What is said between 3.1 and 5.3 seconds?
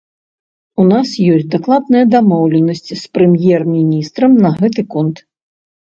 прэм'ер-міністрам на гэты конт.